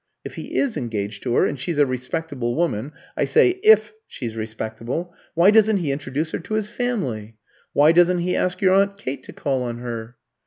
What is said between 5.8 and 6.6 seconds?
introduce her to